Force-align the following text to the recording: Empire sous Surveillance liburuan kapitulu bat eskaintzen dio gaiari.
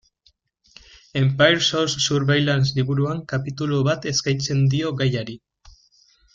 Empire 1.15 1.59
sous 1.61 1.99
Surveillance 2.05 2.73
liburuan 2.79 3.21
kapitulu 3.35 3.83
bat 3.91 4.11
eskaintzen 4.15 4.67
dio 4.75 4.97
gaiari. 5.03 5.41